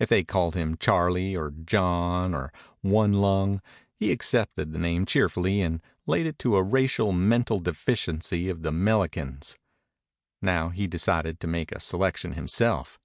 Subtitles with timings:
[0.00, 3.62] If they called him Charlie or John or One Lung,
[3.94, 8.72] he accepted the name cheerfully and laid it to a racial mental deficiency of the
[8.72, 9.56] 'melicans.
[10.42, 12.98] Now he decided to make a selection himself.